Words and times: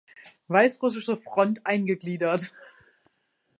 Weißrussische 0.47 1.15
Front 1.15 1.63
eingegliedert. 1.67 2.55